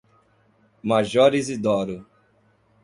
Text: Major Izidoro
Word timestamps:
Major 0.81 1.31
Izidoro 1.35 1.97